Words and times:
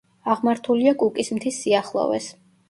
აღმართულია 0.35 0.93
კუკის 1.03 1.29
მთის 1.35 1.61
სიახლოვეს. 1.67 2.33